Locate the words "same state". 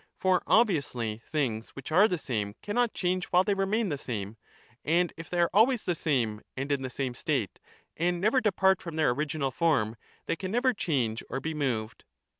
6.89-7.59